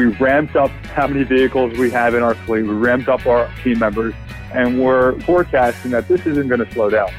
[0.00, 2.62] we ramped up how many vehicles we have in our fleet.
[2.62, 4.14] We ramped up our team members,
[4.54, 7.10] and we're forecasting that this isn't going to slow down.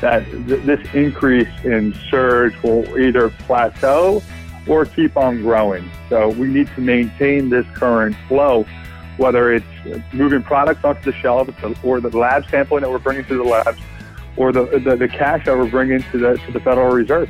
[0.00, 4.22] That th- this increase in surge will either plateau
[4.66, 5.90] or keep on growing.
[6.08, 8.64] So we need to maintain this current flow,
[9.18, 9.66] whether it's
[10.14, 11.50] moving products onto the shelf
[11.84, 13.80] or the lab sampling that we're bringing to the labs
[14.38, 17.28] or the, the, the cash that we're bringing to the, to the Federal Reserve.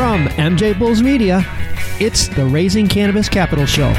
[0.00, 1.44] From MJ Bulls Media,
[2.00, 3.92] it's the Raising Cannabis Capital Show.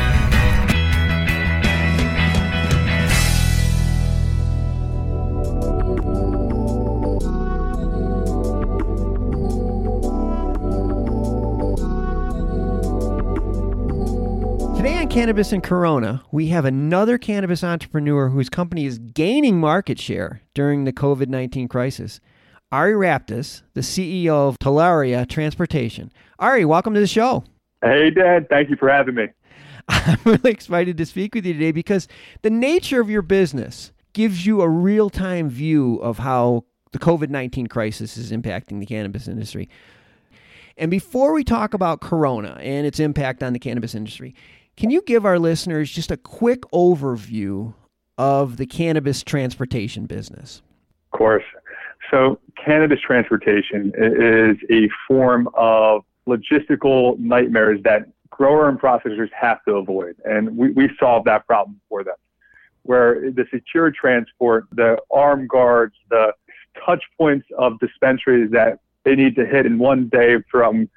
[14.75, 19.99] Today on Cannabis and Corona, we have another cannabis entrepreneur whose company is gaining market
[19.99, 22.19] share during the COVID 19 crisis.
[22.71, 26.09] Ari Raptis, the CEO of Talaria Transportation.
[26.39, 27.43] Ari, welcome to the show.
[27.81, 28.47] Hey, Dan.
[28.49, 29.27] Thank you for having me.
[29.89, 32.07] I'm really excited to speak with you today because
[32.43, 37.29] the nature of your business gives you a real time view of how the COVID
[37.29, 39.67] 19 crisis is impacting the cannabis industry.
[40.77, 44.33] And before we talk about Corona and its impact on the cannabis industry,
[44.77, 47.73] can you give our listeners just a quick overview
[48.17, 50.61] of the cannabis transportation business?
[51.11, 51.43] Of course.
[52.11, 59.75] So, cannabis transportation is a form of logistical nightmares that grower and processors have to
[59.75, 60.17] avoid.
[60.25, 62.15] And we, we solve that problem for them.
[62.83, 66.33] Where the secure transport, the arm guards, the
[66.85, 70.89] touch points of dispensaries that they need to hit in one day from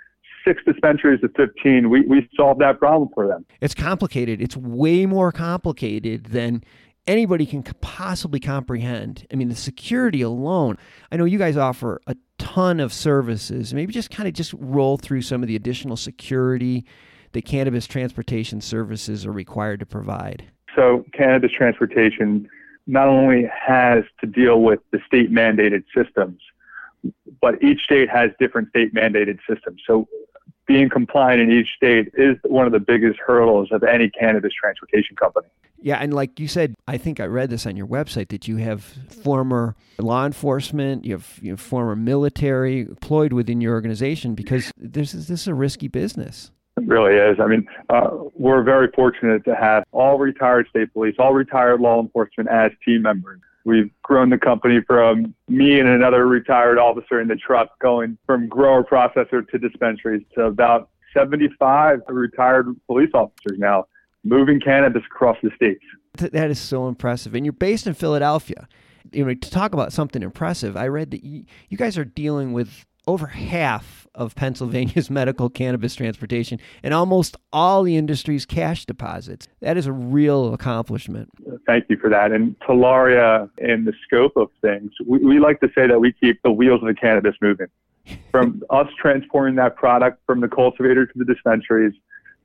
[0.45, 3.47] six dispensaries to 15, we, we solve that problem for them.
[3.61, 4.41] It's complicated.
[4.41, 6.65] It's way more complicated than
[7.07, 9.27] anybody can possibly comprehend.
[9.33, 10.79] I mean, the security alone.
[11.11, 13.75] I know you guys offer a ton of services.
[13.75, 16.85] Maybe just kind of just roll through some of the additional security
[17.33, 20.45] that cannabis transportation services are required to provide.
[20.75, 22.49] So, cannabis transportation
[22.87, 26.41] not only has to deal with the state mandated systems,
[27.41, 29.83] but each state has different state mandated systems.
[29.87, 30.09] So,
[30.67, 35.17] being compliant in each state is one of the biggest hurdles of any cannabis transportation
[35.17, 35.47] company.
[35.81, 38.57] Yeah, and like you said, I think I read this on your website that you
[38.57, 44.73] have former law enforcement, you have, you have former military employed within your organization because
[44.79, 46.51] this is this is a risky business.
[46.77, 47.39] It really is.
[47.41, 52.01] I mean, uh, we're very fortunate to have all retired state police, all retired law
[52.01, 53.41] enforcement as team members.
[53.65, 58.49] We've grown the company from me and another retired officer in the truck going from
[58.49, 63.87] grower processor to dispensaries to about 75 retired police officers now
[64.25, 65.85] moving cannabis across the states.
[66.17, 67.35] That is so impressive.
[67.35, 68.69] And you're based in Philadelphia.
[69.13, 72.53] You know, to talk about something impressive, I read that you, you guys are dealing
[72.53, 79.49] with over half of Pennsylvania's medical cannabis transportation and almost all the industry's cash deposits.
[79.61, 81.31] That is a real accomplishment.
[81.67, 82.33] Thank you for that.
[82.33, 86.41] And Talaria, in the scope of things, we, we like to say that we keep
[86.43, 87.69] the wheels of the cannabis moving.
[88.31, 91.95] From us transporting that product from the cultivator to the dispensaries,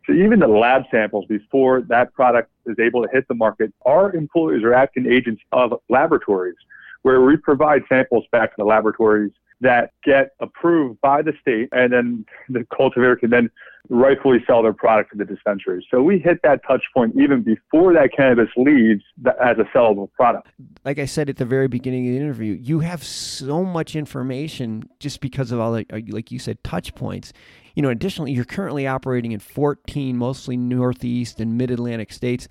[0.05, 4.15] to even the lab samples before that product is able to hit the market, our
[4.15, 6.55] employees are acting agents of laboratories
[7.01, 9.31] where we provide samples back to the laboratories
[9.61, 13.49] that get approved by the state, and then the cultivator can then
[13.89, 15.83] rightfully sell their product to the dispensaries.
[15.89, 19.03] So we hit that touch point even before that cannabis leaves
[19.41, 20.47] as a sellable product.
[20.85, 24.87] Like I said at the very beginning of the interview, you have so much information
[24.99, 27.33] just because of all the, uh, like you said, touch points.
[27.75, 32.47] You know, additionally, you're currently operating in 14 mostly Northeast and Mid Atlantic states.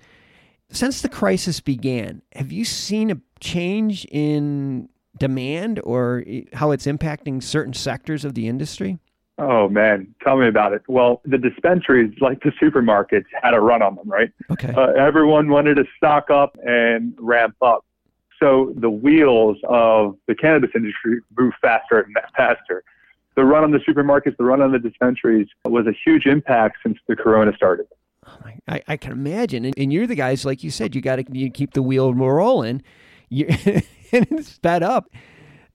[0.71, 7.43] Since the crisis began, have you seen a change in demand or how it's impacting
[7.43, 8.99] certain sectors of the industry?
[9.37, 10.81] Oh man, tell me about it.
[10.87, 14.31] Well, the dispensaries, like the supermarkets, had a run on them, right?
[14.51, 14.73] Okay.
[14.73, 17.85] Uh, everyone wanted to stock up and ramp up.
[18.37, 22.83] So the wheels of the cannabis industry move faster and faster.
[23.35, 26.97] The run on the supermarkets, the run on the dispensaries was a huge impact since
[27.07, 27.85] the corona started.
[28.27, 29.63] Oh my, I, I can imagine.
[29.63, 32.83] And, and, you're the guys, like you said, you got to keep the wheel rolling.
[33.29, 33.47] You,
[34.13, 35.09] and it's sped up.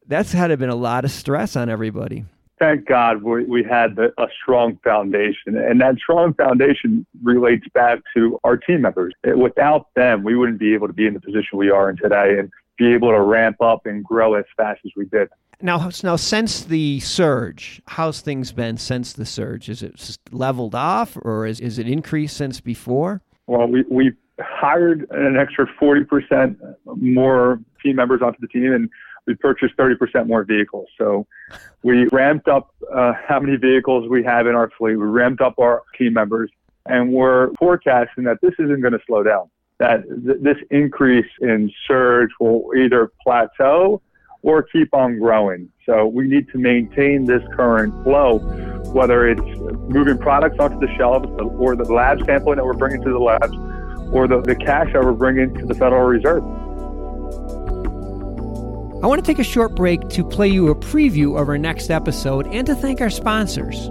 [0.06, 2.24] That's had to been a lot of stress on everybody.
[2.58, 8.00] Thank God we, we had the, a strong foundation, and that strong foundation relates back
[8.14, 9.12] to our team members.
[9.24, 11.96] Eh, without them, we wouldn't be able to be in the position we are in
[11.96, 15.28] today and be able to ramp up and grow as fast as we did.
[15.60, 19.68] Now, now since the surge, how's things been since the surge?
[19.68, 23.20] Is it leveled off, or is, is it increased since before?
[23.46, 26.56] Well, we, we've hired an extra 40%
[26.96, 28.90] more team members onto the team, and
[29.26, 30.88] we purchased 30% more vehicles.
[30.98, 31.26] So
[31.82, 34.96] we ramped up uh, how many vehicles we have in our fleet.
[34.96, 36.50] We ramped up our team members,
[36.86, 39.50] and we're forecasting that this isn't going to slow down.
[39.78, 44.02] That th- this increase in surge will either plateau
[44.42, 45.70] or keep on growing.
[45.86, 48.38] So we need to maintain this current flow,
[48.92, 49.40] whether it's
[49.88, 51.26] moving products onto the shelves
[51.58, 53.56] or the lab sampling that we're bringing to the labs
[54.12, 56.44] or the, the cash that we're bringing to the Federal Reserve.
[59.04, 61.90] I want to take a short break to play you a preview of our next
[61.90, 63.90] episode and to thank our sponsors.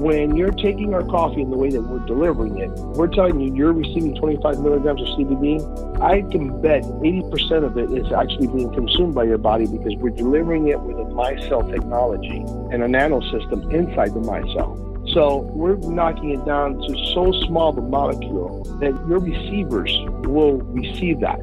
[0.00, 3.54] When you're taking our coffee in the way that we're delivering it, we're telling you
[3.54, 6.00] you're receiving 25 milligrams of CBD.
[6.00, 10.16] I can bet 80% of it is actually being consumed by your body because we're
[10.16, 12.42] delivering it with a micelle technology
[12.72, 14.89] and a nano system inside the micelle.
[15.12, 19.92] So we're knocking it down to so small the molecule that your receivers
[20.28, 21.40] will receive that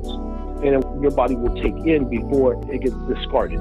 [0.63, 3.59] and your body will take in before it gets discarded.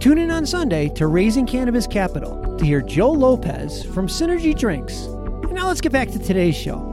[0.00, 5.04] Tune in on Sunday to Raising Cannabis Capital to hear Joe Lopez from Synergy Drinks.
[5.04, 6.86] And now let's get back to today's show.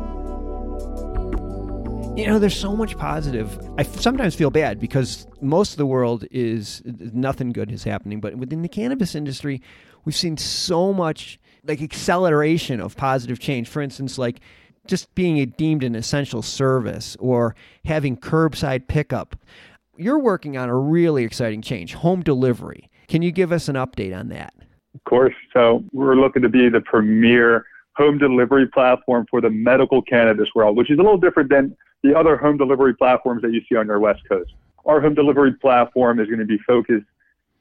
[2.18, 3.60] You know, there's so much positive.
[3.78, 8.36] I sometimes feel bad because most of the world is nothing good is happening, but
[8.36, 9.62] within the cannabis industry,
[10.04, 13.68] we've seen so much like acceleration of positive change.
[13.68, 14.40] For instance, like
[14.88, 17.56] just being deemed an essential service or
[17.86, 19.36] having curbside pickup.
[19.98, 22.90] You're working on a really exciting change, home delivery.
[23.08, 24.54] Can you give us an update on that?
[24.96, 25.34] Of course.
[25.54, 27.66] So we're looking to be the premier
[27.96, 32.18] home delivery platform for the medical cannabis world, which is a little different than the
[32.18, 34.54] other home delivery platforms that you see on your West Coast.
[34.86, 37.08] Our home delivery platform is going to be focused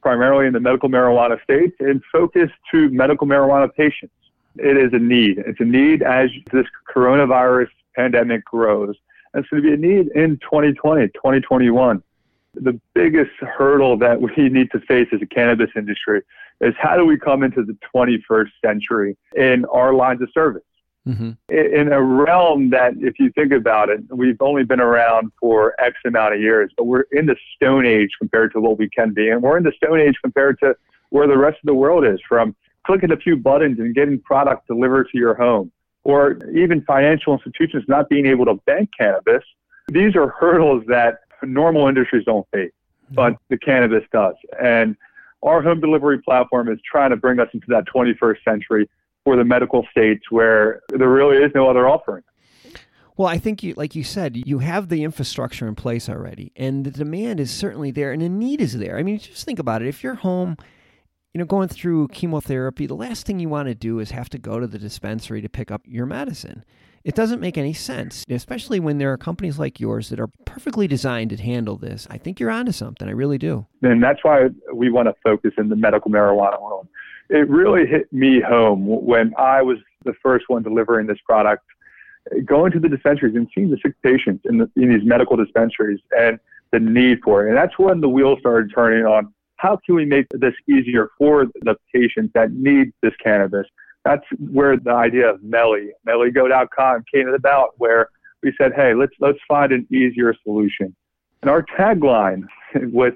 [0.01, 4.13] primarily in the medical marijuana states and focused to medical marijuana patients.
[4.57, 5.39] It is a need.
[5.39, 8.95] It's a need as this coronavirus pandemic grows.
[9.33, 12.01] It's going to be a need in 2020, 2021.
[12.55, 16.23] The biggest hurdle that we need to face as a cannabis industry
[16.61, 20.63] is how do we come into the 21st century in our lines of service?
[21.07, 21.31] Mm-hmm.
[21.49, 25.95] In a realm that, if you think about it, we've only been around for X
[26.05, 29.29] amount of years, but we're in the Stone Age compared to what we can be.
[29.29, 30.75] And we're in the Stone Age compared to
[31.09, 32.55] where the rest of the world is from
[32.85, 35.71] clicking a few buttons and getting product delivered to your home,
[36.03, 39.43] or even financial institutions not being able to bank cannabis.
[39.89, 42.71] These are hurdles that normal industries don't face,
[43.11, 43.43] but mm-hmm.
[43.49, 44.35] the cannabis does.
[44.61, 44.97] And
[45.43, 48.89] our home delivery platform is trying to bring us into that 21st century
[49.27, 52.23] for the medical states where there really is no other offering.
[53.17, 56.85] Well, I think you, like you said, you have the infrastructure in place already, and
[56.85, 58.97] the demand is certainly there, and the need is there.
[58.97, 59.89] I mean, just think about it.
[59.89, 60.55] If you're home,
[61.33, 64.37] you know, going through chemotherapy, the last thing you want to do is have to
[64.37, 66.63] go to the dispensary to pick up your medicine.
[67.03, 70.87] It doesn't make any sense, especially when there are companies like yours that are perfectly
[70.87, 72.07] designed to handle this.
[72.09, 73.09] I think you're onto something.
[73.09, 73.65] I really do.
[73.81, 76.87] And that's why we want to focus in the medical marijuana world
[77.29, 81.63] it really hit me home when I was the first one delivering this product,
[82.45, 85.99] going to the dispensaries and seeing the sick patients in, the, in these medical dispensaries
[86.17, 86.39] and
[86.71, 87.49] the need for it.
[87.49, 89.33] And that's when the wheels started turning on.
[89.57, 93.65] How can we make this easier for the patients that need this cannabis?
[94.05, 98.09] That's where the idea of Melly, mellygo.com came about, where
[98.43, 100.95] we said, hey, let's, let's find an easier solution.
[101.41, 102.43] And our tagline
[102.75, 103.15] with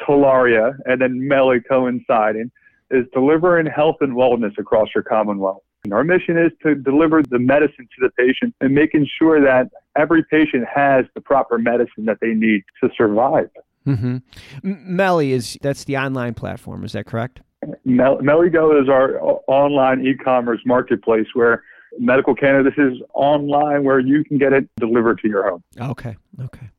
[0.00, 2.50] Talaria and then Melly coinciding
[2.94, 5.62] is delivering health and wellness across your commonwealth.
[5.84, 9.70] And our mission is to deliver the medicine to the patient and making sure that
[9.96, 13.50] every patient has the proper medicine that they need to survive.
[13.86, 14.16] Mm-hmm.
[14.62, 16.84] Melly is that's the online platform.
[16.84, 17.40] Is that correct?
[17.84, 21.62] Mel- Mellygo is our online e-commerce marketplace where
[21.98, 25.62] medical cannabis is online, where you can get it delivered to your home.
[25.78, 26.70] Okay, okay.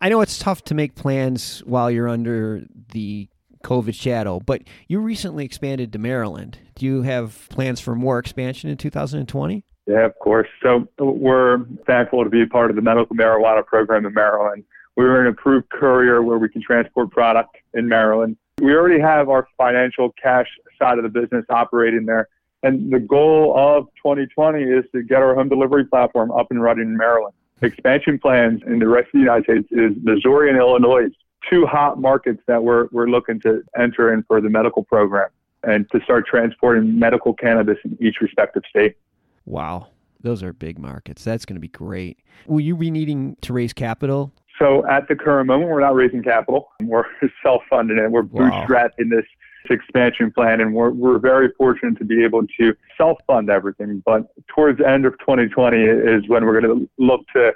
[0.00, 3.28] I know it's tough to make plans while you're under the
[3.64, 4.40] COVID shadow.
[4.40, 6.58] But you recently expanded to Maryland.
[6.74, 9.64] Do you have plans for more expansion in 2020?
[9.86, 10.48] Yeah, of course.
[10.62, 14.64] So we're thankful to be a part of the medical marijuana program in Maryland.
[14.96, 18.36] We're an approved courier where we can transport product in Maryland.
[18.60, 20.46] We already have our financial cash
[20.78, 22.28] side of the business operating there.
[22.62, 26.88] And the goal of 2020 is to get our home delivery platform up and running
[26.88, 27.34] in Maryland.
[27.62, 31.08] Expansion plans in the rest of the United States is Missouri and Illinois
[31.48, 35.28] two hot markets that we're, we're looking to enter in for the medical program
[35.62, 38.96] and to start transporting medical cannabis in each respective state.
[39.44, 39.88] Wow.
[40.22, 41.24] Those are big markets.
[41.24, 42.18] That's going to be great.
[42.46, 44.32] Will you be needing to raise capital?
[44.58, 46.68] So at the current moment, we're not raising capital.
[46.82, 47.04] We're
[47.42, 48.10] self-funding it.
[48.10, 48.66] We're wow.
[48.66, 49.24] bootstrapping this
[49.70, 54.02] expansion plan, and we're, we're very fortunate to be able to self-fund everything.
[54.04, 57.52] But towards the end of 2020 is when we're going to look to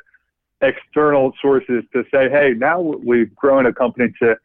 [0.65, 4.37] external sources to say, hey, now we've grown a company to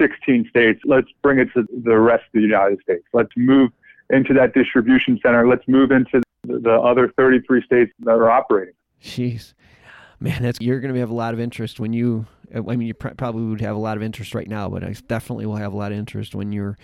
[0.00, 0.80] 16 states.
[0.84, 3.04] Let's bring it to the rest of the United States.
[3.12, 3.70] Let's move
[4.10, 5.46] into that distribution center.
[5.46, 8.74] Let's move into the other 33 states that are operating.
[9.02, 9.54] Jeez,
[10.20, 12.26] man, that's you're going to have a lot of interest when you.
[12.54, 14.94] I mean, you pr- probably would have a lot of interest right now, but I
[15.06, 16.78] definitely will have a lot of interest when you're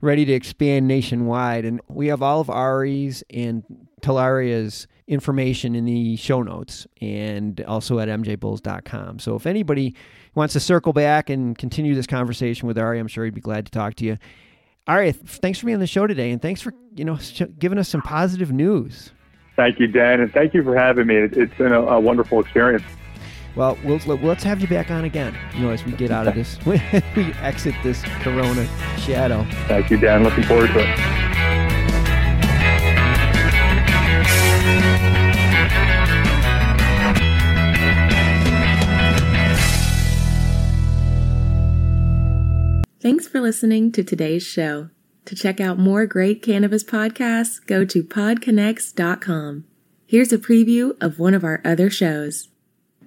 [0.00, 1.64] ready to expand nationwide.
[1.64, 3.62] And we have all of Ari's and
[4.02, 9.18] Talaria's information in the show notes and also at mjbulls.com.
[9.18, 9.94] So if anybody
[10.34, 13.66] wants to circle back and continue this conversation with Ari, I'm sure he'd be glad
[13.66, 14.18] to talk to you.
[14.86, 17.18] Ari, thanks for being on the show today, and thanks for you know
[17.58, 19.10] giving us some positive news.
[19.56, 21.16] Thank you, Dan, and thank you for having me.
[21.16, 22.84] It's been a, a wonderful experience.
[23.56, 25.36] Well, we'll let's have you back on again.
[25.54, 26.78] You know, as we get out of this, we
[27.40, 29.46] exit this Corona shadow.
[29.66, 30.22] Thank you, Dan.
[30.22, 31.16] Looking forward to it.
[43.00, 44.90] Thanks for listening to today's show.
[45.26, 49.64] To check out more great cannabis podcasts, go to podconnects.com.
[50.06, 52.48] Here's a preview of one of our other shows.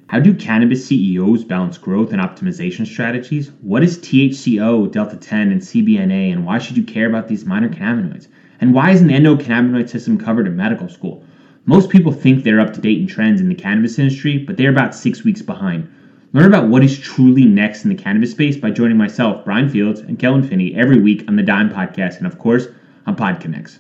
[0.10, 3.52] How do cannabis CEOs balance growth and optimization strategies?
[3.62, 7.70] What is THCO, Delta 10, and CBNA, and why should you care about these minor
[7.70, 8.26] cannabinoids?
[8.60, 11.24] And why isn't the endocannabinoid system covered in medical school?
[11.68, 14.72] Most people think they're up to date in trends in the cannabis industry, but they're
[14.72, 15.88] about six weeks behind.
[16.34, 20.00] Learn about what is truly next in the cannabis space by joining myself, Brian Fields,
[20.00, 22.66] and Kellen Finney every week on the Dime Podcast and, of course,
[23.06, 23.78] on PodConnects.